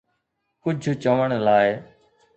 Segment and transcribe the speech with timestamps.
[0.63, 1.69] ڪجهه چوڻ لاءِ